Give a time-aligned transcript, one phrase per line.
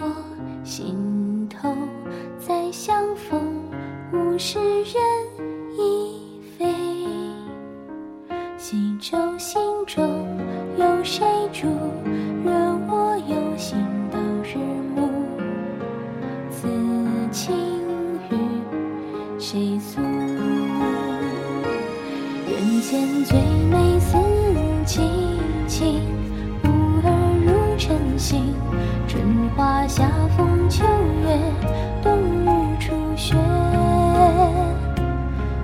[0.00, 1.74] 我心头，
[2.38, 3.40] 再相逢
[4.12, 4.94] 物是人
[5.76, 6.66] 亦非。
[8.56, 10.04] 西洲心中
[10.76, 11.66] 有谁住？
[12.44, 12.50] 惹
[12.88, 13.78] 我忧心
[14.10, 14.58] 到日
[14.94, 15.08] 暮。
[16.50, 16.68] 此
[17.30, 17.56] 情
[18.30, 18.32] 与
[19.38, 20.00] 谁诉？
[22.46, 23.38] 人间最
[23.70, 24.16] 美四
[24.84, 25.00] 季
[25.66, 26.02] 情，
[26.64, 26.66] 悟
[27.02, 27.06] 而
[27.44, 28.67] 如晨星。
[29.18, 30.84] 春花夏风秋
[31.24, 31.36] 月，
[32.04, 33.34] 冬日初雪。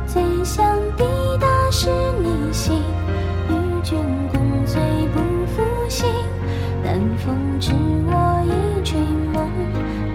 [0.08, 1.04] 最想抵
[1.40, 1.88] 达是
[2.20, 2.82] 你心，
[3.48, 3.52] 与
[3.84, 3.96] 君
[4.32, 4.82] 共醉
[5.14, 5.20] 不
[5.52, 6.04] 负心。
[6.82, 7.70] 南风知
[8.08, 8.98] 我意追
[9.32, 9.48] 梦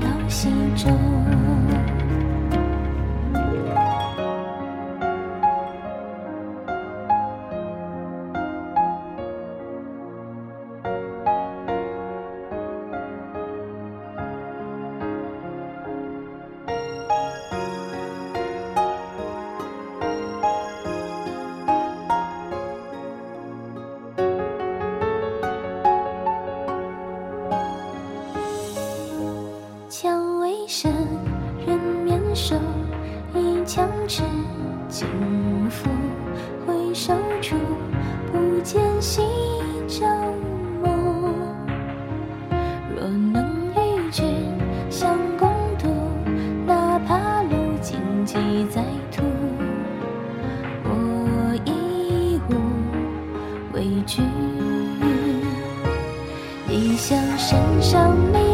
[0.02, 0.90] 到西洲。
[29.90, 30.94] 蔷薇深，
[31.66, 32.56] 人面瘦，
[33.34, 34.22] 一腔痴
[34.88, 35.08] 情
[35.68, 35.90] 付。
[36.68, 37.56] 回首处，
[38.32, 39.24] 不见西
[39.88, 40.06] 洲
[40.84, 41.34] 梦。
[42.96, 44.28] 若能与君
[44.92, 45.88] 相共度，
[46.68, 47.50] 哪怕路
[47.82, 48.38] 荆棘
[48.70, 49.24] 再途，
[50.84, 52.54] 我亦无
[53.74, 54.22] 畏惧。
[56.70, 58.49] 异乡山上明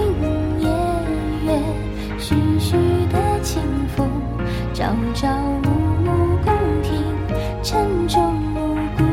[4.86, 5.28] 朝朝
[5.64, 5.72] 暮
[6.04, 6.54] 暮共
[6.84, 7.02] 听
[7.64, 9.04] 晨钟暮鼓。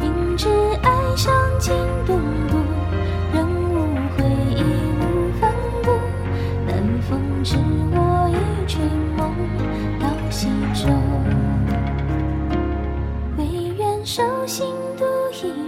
[0.00, 0.48] 明知
[0.82, 1.72] 爱上惊
[2.04, 2.18] 动
[2.50, 2.58] 骨，
[3.32, 4.24] 仍无悔
[4.56, 4.64] 义
[4.98, 5.52] 无反
[5.84, 5.88] 顾。
[6.66, 7.54] 南风知
[7.92, 8.82] 我一吹
[9.16, 9.32] 梦
[10.00, 10.88] 到西洲。
[13.36, 13.44] 唯
[13.78, 15.67] 愿守心独一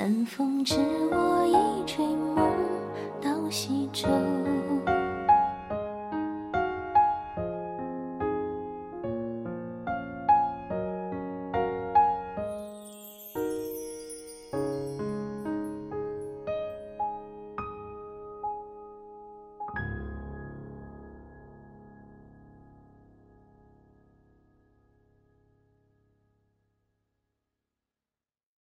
[0.00, 0.76] 南风知
[1.10, 2.36] 我意吹梦
[3.20, 4.06] 到西洲。